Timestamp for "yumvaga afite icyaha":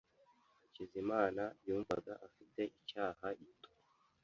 1.67-3.25